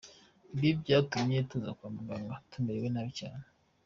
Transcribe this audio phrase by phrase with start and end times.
[0.55, 3.45] Ibi byatumye tuza kwa muganga tumerewe nabi cyane”.